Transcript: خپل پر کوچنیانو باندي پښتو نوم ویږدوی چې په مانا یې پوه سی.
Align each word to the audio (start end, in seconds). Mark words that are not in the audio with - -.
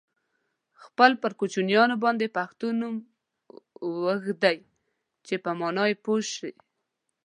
خپل 0.83 1.11
پر 1.21 1.31
کوچنیانو 1.39 1.95
باندي 2.03 2.27
پښتو 2.37 2.65
نوم 2.79 2.95
ویږدوی 4.03 4.55
چې 5.25 5.35
په 5.43 5.51
مانا 5.59 5.83
یې 5.89 5.95
پوه 6.03 6.21
سی. 6.33 6.51